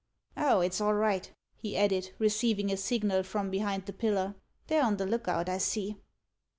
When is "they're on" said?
4.65-4.97